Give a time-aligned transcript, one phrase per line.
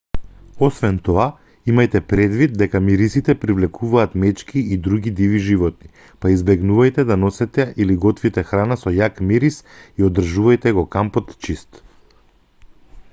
[0.67, 1.25] освен тоа
[1.73, 5.91] имајте предвид дека мирисите привлекуваат мечки и други диви животни
[6.25, 11.83] па избегнувајте да носите или готвите храна со јак мирис и одржувајте го кампот чист